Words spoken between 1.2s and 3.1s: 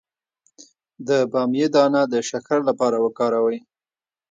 بامیې دانه د شکر لپاره